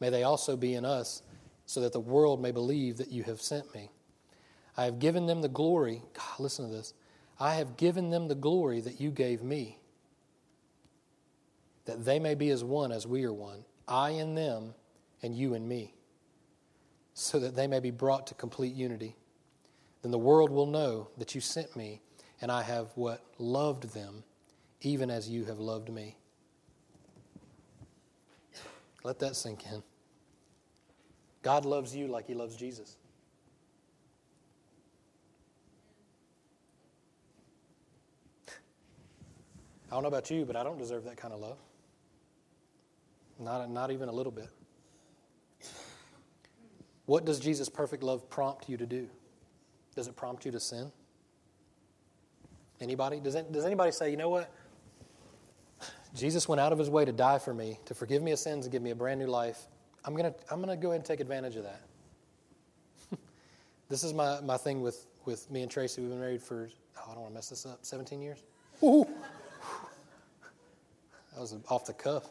[0.00, 1.22] may they also be in us,
[1.66, 3.88] so that the world may believe that you have sent me.
[4.76, 6.02] I have given them the glory.
[6.14, 6.94] God, listen to this.
[7.38, 9.78] I have given them the glory that you gave me,
[11.84, 14.74] that they may be as one as we are one, I in them
[15.22, 15.94] and you in me,
[17.14, 19.16] so that they may be brought to complete unity.
[20.02, 22.00] Then the world will know that you sent me,
[22.40, 24.24] and I have what loved them,
[24.80, 26.16] even as you have loved me.
[29.04, 29.82] Let that sink in.
[31.42, 32.96] God loves you like he loves Jesus.
[39.90, 41.58] I don't know about you, but I don't deserve that kind of love.
[43.42, 44.48] Not, not even a little bit.
[47.06, 49.08] What does Jesus' perfect love prompt you to do?
[49.96, 50.92] Does it prompt you to sin?
[52.80, 53.20] Anybody?
[53.20, 54.52] Does, it, does anybody say, you know what?
[56.14, 58.66] Jesus went out of his way to die for me, to forgive me of sins
[58.66, 59.66] and give me a brand new life.
[60.04, 61.80] I'm going to I'm to go ahead and take advantage of that.
[63.88, 66.00] this is my, my thing with, with me and Tracy.
[66.00, 68.42] We've been married for, oh, I don't want to mess this up, 17 years?
[68.82, 69.06] Ooh.
[71.34, 72.24] That was off the cuff.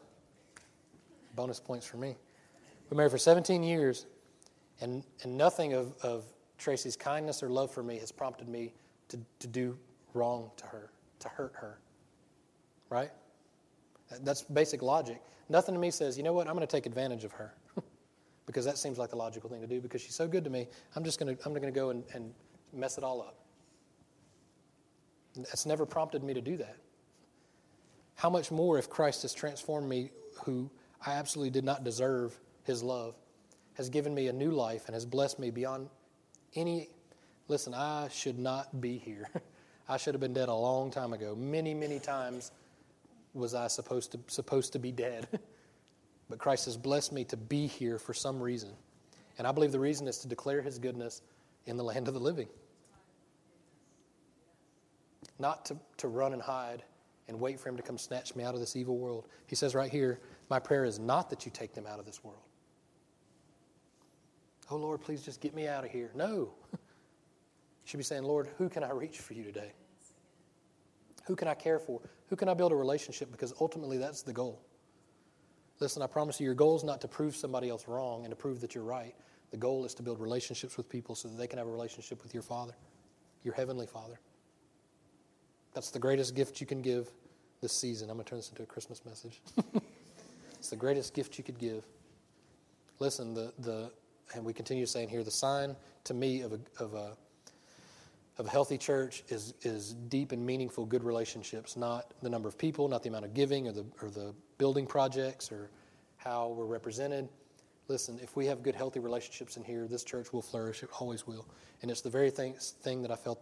[1.35, 2.15] Bonus points for me.
[2.89, 4.05] We've married for 17 years,
[4.81, 6.25] and, and nothing of, of
[6.57, 8.73] Tracy's kindness or love for me has prompted me
[9.09, 9.77] to, to do
[10.13, 11.79] wrong to her, to hurt her.
[12.89, 13.11] Right?
[14.21, 15.21] That's basic logic.
[15.49, 17.53] Nothing to me says, you know what, I'm going to take advantage of her.
[18.45, 20.67] because that seems like the logical thing to do because she's so good to me.
[20.95, 22.33] I'm just going to, I'm going to go and, and
[22.73, 23.37] mess it all up.
[25.35, 26.75] That's never prompted me to do that.
[28.15, 30.11] How much more if Christ has transformed me,
[30.43, 30.69] who
[31.05, 33.15] I absolutely did not deserve his love,
[33.75, 35.89] has given me a new life and has blessed me beyond
[36.55, 36.89] any.
[37.47, 39.27] Listen, I should not be here.
[39.89, 41.35] I should have been dead a long time ago.
[41.35, 42.51] Many, many times
[43.33, 45.27] was I supposed to, supposed to be dead.
[46.29, 48.69] but Christ has blessed me to be here for some reason.
[49.37, 51.21] And I believe the reason is to declare his goodness
[51.65, 52.47] in the land of the living.
[55.39, 56.83] Not to, to run and hide
[57.27, 59.27] and wait for him to come snatch me out of this evil world.
[59.47, 60.19] He says right here,
[60.51, 62.43] My prayer is not that you take them out of this world.
[64.69, 66.11] Oh, Lord, please just get me out of here.
[66.13, 66.53] No.
[67.83, 69.71] You should be saying, Lord, who can I reach for you today?
[71.25, 71.99] Who can I care for?
[72.27, 73.31] Who can I build a relationship?
[73.31, 74.61] Because ultimately, that's the goal.
[75.79, 78.35] Listen, I promise you, your goal is not to prove somebody else wrong and to
[78.35, 79.15] prove that you're right.
[79.49, 82.21] The goal is to build relationships with people so that they can have a relationship
[82.21, 82.75] with your Father,
[83.43, 84.19] your Heavenly Father.
[85.73, 87.09] That's the greatest gift you can give
[87.61, 88.11] this season.
[88.11, 89.41] I'm going to turn this into a Christmas message.
[90.61, 91.83] it's the greatest gift you could give.
[92.99, 93.91] Listen, the, the,
[94.35, 97.17] and we continue saying here, the sign to me of a, of a,
[98.37, 102.59] of a healthy church is, is deep and meaningful good relationships, not the number of
[102.59, 105.71] people, not the amount of giving or the, or the building projects or
[106.17, 107.27] how we're represented.
[107.87, 110.83] Listen, if we have good, healthy relationships in here, this church will flourish.
[110.83, 111.47] It always will.
[111.81, 113.41] And it's the very thing, thing that I felt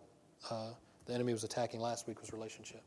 [0.50, 0.70] uh,
[1.06, 2.82] the enemy was attacking last week was relationship.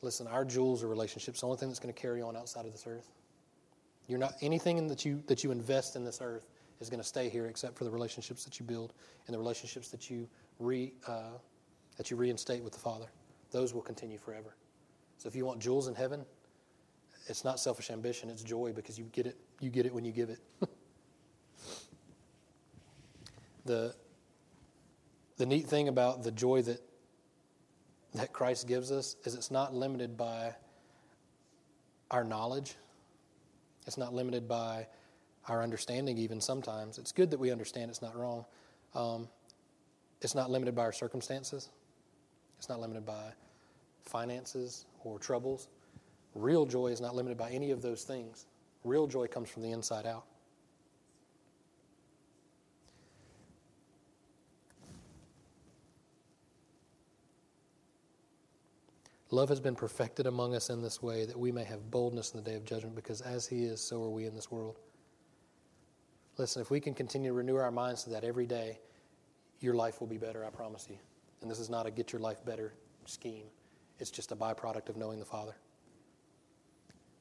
[0.00, 1.40] Listen, our jewels are relationships.
[1.40, 3.10] The only thing that's going to carry on outside of this earth.
[4.06, 6.48] You're not anything that you that you invest in this earth
[6.80, 8.94] is going to stay here except for the relationships that you build
[9.26, 11.36] and the relationships that you re uh,
[11.96, 13.06] that you reinstate with the Father.
[13.50, 14.54] Those will continue forever.
[15.18, 16.24] So if you want jewels in heaven,
[17.26, 19.36] it's not selfish ambition; it's joy because you get it.
[19.60, 20.38] You get it when you give it.
[23.64, 23.94] the
[25.36, 26.80] the neat thing about the joy that
[28.14, 30.54] that Christ gives us is it's not limited by
[32.10, 32.76] our knowledge.
[33.86, 34.86] It's not limited by
[35.48, 36.98] our understanding, even sometimes.
[36.98, 38.44] It's good that we understand it's not wrong.
[38.94, 39.28] Um,
[40.20, 41.68] it's not limited by our circumstances,
[42.58, 43.32] it's not limited by
[44.04, 45.68] finances or troubles.
[46.34, 48.46] Real joy is not limited by any of those things.
[48.84, 50.24] Real joy comes from the inside out.
[59.30, 62.42] Love has been perfected among us in this way that we may have boldness in
[62.42, 64.78] the day of judgment, because as He is, so are we in this world.
[66.38, 68.78] Listen, if we can continue to renew our minds to that every day,
[69.60, 70.96] your life will be better, I promise you.
[71.42, 72.72] And this is not a get your life better
[73.04, 73.46] scheme.
[73.98, 75.56] It's just a byproduct of knowing the Father.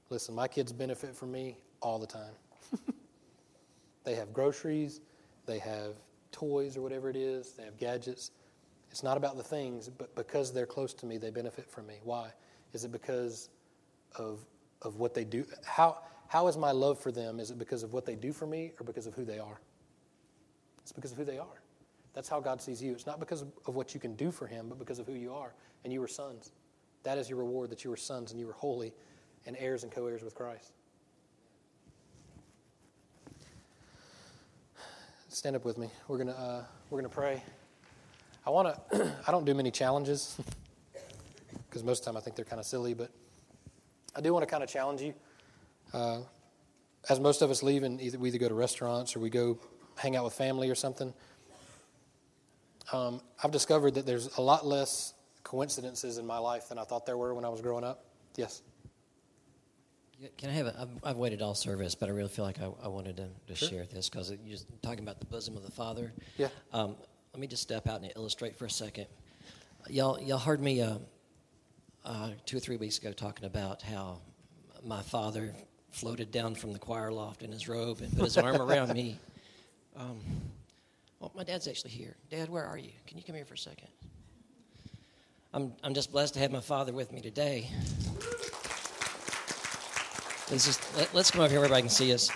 [0.09, 2.33] Listen, my kids benefit from me all the time.
[4.03, 5.01] they have groceries,
[5.45, 5.95] they have
[6.31, 8.31] toys or whatever it is, they have gadgets.
[8.97, 11.99] It's not about the things, but because they're close to me, they benefit from me.
[12.03, 12.31] Why?
[12.73, 13.49] Is it because
[14.15, 14.39] of,
[14.81, 15.45] of what they do?
[15.63, 17.39] How, how is my love for them?
[17.39, 19.61] Is it because of what they do for me or because of who they are?
[20.81, 21.61] It's because of who they are.
[22.15, 22.91] That's how God sees you.
[22.93, 25.31] It's not because of what you can do for Him, but because of who you
[25.31, 25.53] are.
[25.83, 26.53] And you were sons.
[27.03, 28.95] That is your reward that you were sons and you were holy
[29.45, 30.71] and heirs and co heirs with Christ.
[35.27, 35.87] Stand up with me.
[36.07, 37.43] We're gonna uh, we're gonna pray.
[38.47, 39.13] I want to.
[39.27, 40.37] I don't do many challenges
[41.69, 43.11] because most of the time I think they're kind of silly, but
[44.15, 45.13] I do want to kind of challenge you.
[45.93, 46.19] Uh,
[47.09, 49.59] as most of us leave, and either we either go to restaurants or we go
[49.97, 51.13] hang out with family or something.
[52.93, 57.05] Um, I've discovered that there's a lot less coincidences in my life than I thought
[57.05, 58.05] there were when I was growing up.
[58.37, 58.61] Yes.
[60.37, 60.75] Can I have a?
[60.79, 63.55] I've, I've waited all service, but I really feel like I, I wanted to, to
[63.55, 63.69] Sure.
[63.69, 66.13] share this because you're talking about the bosom of the Father.
[66.37, 66.47] Yeah.
[66.71, 66.95] Um,
[67.37, 69.05] let me just step out and illustrate for a second.
[69.89, 70.95] Y'all, y'all heard me uh,
[72.03, 74.17] uh, two or three weeks ago talking about how
[74.83, 75.53] my father
[75.91, 79.19] floated down from the choir loft in his robe and put his arm around me.
[79.99, 80.19] Um,
[81.19, 82.15] well, my dad's actually here.
[82.29, 82.91] Dad, where are you?
[83.07, 83.87] Can you come here for a second?
[85.55, 87.67] I'm, I'm just blessed to have my father with me today.
[90.51, 92.29] Let's just let, us come up here, everybody can see us.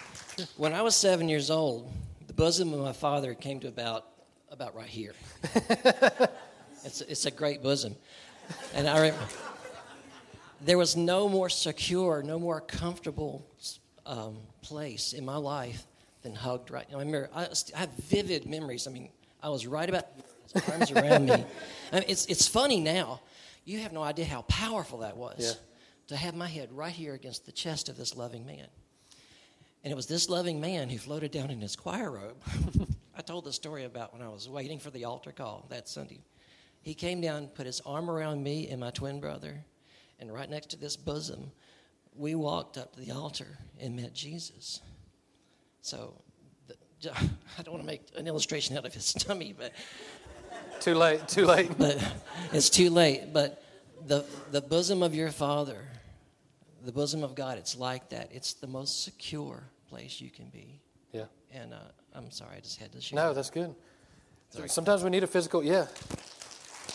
[0.57, 1.93] When I was seven years old,
[2.25, 4.10] the bosom of my father came to about
[4.51, 5.13] about right here.
[6.85, 7.95] it's it's a great bosom,
[8.75, 9.25] and I remember
[10.61, 13.45] there was no more secure, no more comfortable
[14.05, 15.87] um, place in my life
[16.21, 16.85] than hugged right.
[16.89, 18.87] I remember I, I have vivid memories.
[18.87, 19.09] I mean,
[19.41, 20.05] I was right about
[20.53, 21.33] his arms around me.
[21.33, 21.37] I
[21.95, 23.21] mean, it's it's funny now.
[23.65, 25.39] You have no idea how powerful that was.
[25.39, 25.53] Yeah
[26.11, 28.67] to have my head right here against the chest of this loving man.
[29.83, 32.35] And it was this loving man who floated down in his choir robe.
[33.21, 36.23] I told the story about when I was waiting for the altar call that Sunday.
[36.81, 39.63] He came down, put his arm around me and my twin brother,
[40.19, 41.51] and right next to this bosom,
[42.15, 44.81] we walked up to the altar and met Jesus.
[45.83, 46.19] So,
[46.65, 46.75] the,
[47.59, 49.71] I don't want to make an illustration out of his tummy, but.
[50.79, 51.69] Too late, too late.
[51.77, 52.03] But
[52.51, 53.31] it's too late.
[53.31, 53.63] But
[54.07, 55.85] the, the bosom of your father
[56.83, 58.31] the bosom of God, it's like that.
[58.31, 60.81] It's the most secure place you can be.
[61.11, 61.25] Yeah.
[61.51, 61.77] And uh,
[62.15, 63.17] I'm sorry, I just had to share.
[63.17, 63.73] No, that's good.
[64.49, 64.69] Sorry.
[64.69, 65.87] Sometimes we need a physical, yeah.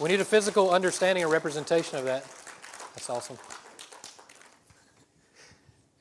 [0.00, 2.22] We need a physical understanding or representation of that.
[2.94, 3.38] That's awesome.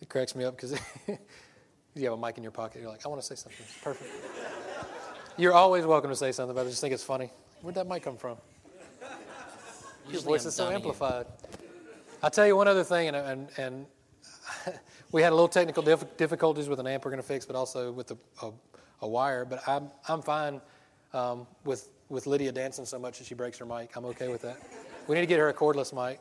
[0.01, 0.77] It cracks me up because
[1.95, 2.81] you have a mic in your pocket.
[2.81, 3.65] You're like, I want to say something.
[3.81, 4.11] Perfect.
[5.37, 7.29] You're always welcome to say something, but I just think it's funny.
[7.61, 8.37] Where'd that mic come from?
[10.09, 11.25] Your voice I'm is so amplified.
[12.21, 13.85] I'll tell you one other thing, and, and, and
[15.11, 17.55] we had a little technical dif- difficulties with an amp we're going to fix, but
[17.55, 18.51] also with a, a,
[19.05, 19.45] a wire.
[19.45, 20.59] But I'm, I'm fine
[21.13, 23.95] um, with, with Lydia dancing so much that she breaks her mic.
[23.95, 24.57] I'm okay with that.
[25.07, 26.19] We need to get her a cordless mic.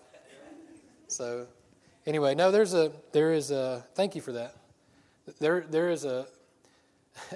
[1.09, 1.47] So,
[2.07, 4.55] anyway, no, there's a, there is a, thank you for that.
[5.40, 6.27] There, there is a,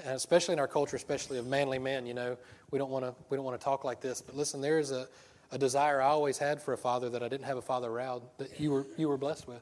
[0.05, 2.37] especially in our culture, especially of manly men, you know,
[2.71, 4.21] we don't want to, we don't want to talk like this.
[4.21, 5.07] But listen, there is a,
[5.51, 8.21] a desire I always had for a father that I didn't have a father around
[8.37, 9.61] that you were, you were blessed with.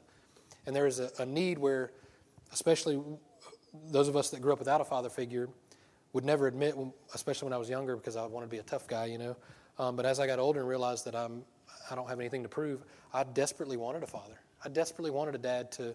[0.66, 1.92] And there is a, a need where,
[2.52, 3.00] especially
[3.90, 5.48] those of us that grew up without a father figure,
[6.18, 6.74] would never admit,
[7.14, 9.36] especially when I was younger, because I wanted to be a tough guy, you know.
[9.78, 11.44] Um, but as I got older and realized that I'm,
[11.88, 12.82] I don't have anything to prove,
[13.14, 14.40] I desperately wanted a father.
[14.64, 15.94] I desperately wanted a dad to,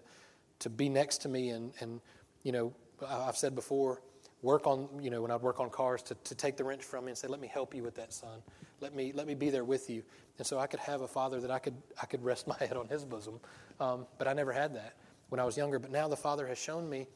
[0.60, 2.00] to be next to me and, and,
[2.42, 2.72] you know,
[3.06, 4.00] I've said before,
[4.40, 7.04] work on, you know, when I'd work on cars, to, to take the wrench from
[7.04, 8.38] me and say, let me help you with that, son.
[8.80, 10.02] Let me, let me be there with you.
[10.38, 12.78] And so I could have a father that I could, I could rest my head
[12.78, 13.40] on his bosom.
[13.78, 14.94] Um, but I never had that
[15.28, 15.78] when I was younger.
[15.78, 17.08] But now the Father has shown me,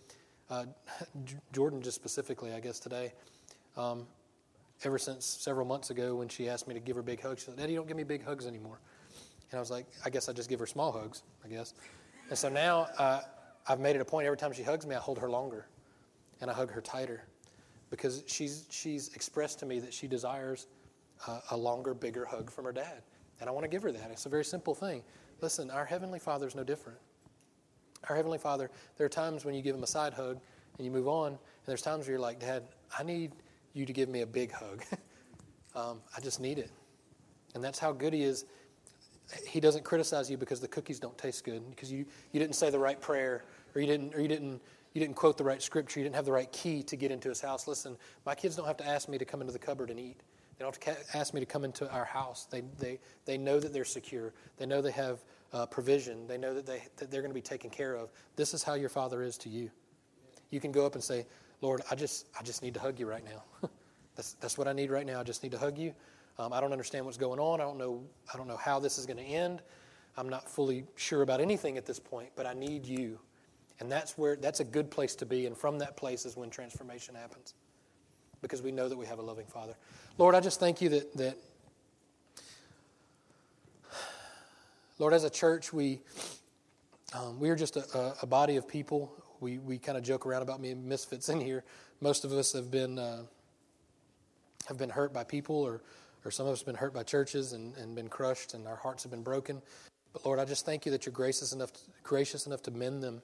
[0.50, 0.64] uh,
[1.52, 3.12] Jordan just specifically, I guess, today,
[3.76, 4.06] um,
[4.84, 7.46] ever since several months ago when she asked me to give her big hugs, she
[7.46, 8.80] said, Daddy, don't give me big hugs anymore.
[9.50, 11.74] And I was like, I guess I just give her small hugs, I guess.
[12.28, 13.20] And so now uh,
[13.66, 15.66] I've made it a point every time she hugs me, I hold her longer
[16.40, 17.24] and I hug her tighter
[17.90, 20.66] because she's, she's expressed to me that she desires
[21.26, 23.02] uh, a longer, bigger hug from her dad.
[23.40, 24.10] And I want to give her that.
[24.10, 25.02] It's a very simple thing.
[25.40, 26.98] Listen, our Heavenly Father is no different.
[28.08, 30.40] Our Heavenly Father, there are times when you give him a side hug
[30.76, 32.62] and you move on, and there's times where you're like, Dad,
[32.98, 33.32] I need
[33.74, 34.84] you to give me a big hug.
[35.74, 36.70] um, I just need it.
[37.54, 38.44] And that's how good He is.
[39.46, 42.70] He doesn't criticize you because the cookies don't taste good, because you, you didn't say
[42.70, 43.44] the right prayer,
[43.74, 44.60] or you didn't, or you didn't
[44.94, 47.28] you didn't quote the right scripture, you didn't have the right key to get into
[47.28, 47.68] his house.
[47.68, 50.20] Listen, my kids don't have to ask me to come into the cupboard and eat.
[50.58, 52.46] They don't have to ask me to come into our house.
[52.50, 54.32] They, they, they know that they're secure.
[54.56, 55.22] They know they have
[55.52, 56.26] uh, provision.
[56.26, 58.10] They know that, they, that they're going to be taken care of.
[58.36, 59.70] This is how your Father is to you.
[60.50, 61.26] You can go up and say,
[61.60, 63.68] Lord, I just, I just need to hug you right now.
[64.16, 65.20] that's, that's what I need right now.
[65.20, 65.94] I just need to hug you.
[66.38, 67.60] Um, I don't understand what's going on.
[67.60, 69.60] I don't know, I don't know how this is going to end.
[70.16, 73.18] I'm not fully sure about anything at this point, but I need you.
[73.80, 75.46] And that's where that's a good place to be.
[75.46, 77.54] And from that place is when transformation happens.
[78.40, 79.74] Because we know that we have a loving Father.
[80.16, 81.38] Lord, I just thank you that, that
[84.98, 86.00] Lord, as a church, we
[87.14, 89.12] um, we are just a, a, body of people.
[89.40, 91.64] We we kind of joke around about being misfits in here.
[92.00, 93.22] Most of us have been uh,
[94.66, 95.82] have been hurt by people, or
[96.24, 98.76] or some of us have been hurt by churches and, and been crushed, and our
[98.76, 99.62] hearts have been broken.
[100.12, 103.02] But Lord, I just thank you that you're gracious enough to, gracious enough to mend
[103.02, 103.22] them.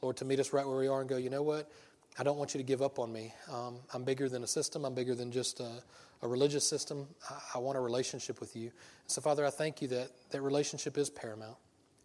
[0.00, 1.70] Lord, to meet us right where we are and go, you know what?
[2.18, 3.32] I don't want you to give up on me.
[3.50, 4.84] Um, I'm bigger than a system.
[4.84, 5.82] I'm bigger than just a,
[6.22, 7.06] a religious system.
[7.28, 8.70] I, I, want a relationship with you.
[9.06, 11.56] So, Father, I thank you that that relationship is paramount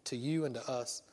[0.05, 1.03] to you and to us.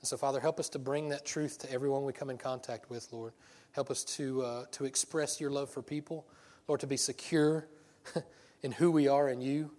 [0.00, 2.90] And so, Father, help us to bring that truth to everyone we come in contact
[2.90, 3.32] with, Lord.
[3.72, 6.26] Help us to, uh, to express your love for people,
[6.68, 7.66] Lord, to be secure
[8.62, 9.70] in who we are in you,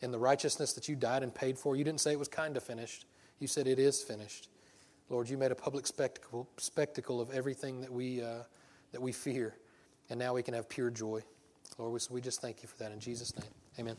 [0.00, 1.76] in the righteousness that you died and paid for.
[1.76, 3.06] You didn't say it was kind of finished,
[3.38, 4.48] you said it is finished.
[5.08, 8.44] Lord, you made a public spectacle, spectacle of everything that we, uh,
[8.92, 9.56] that we fear,
[10.08, 11.22] and now we can have pure joy.
[11.80, 13.48] Lord, we, just thank you for that in Jesus' name.
[13.78, 13.96] Amen.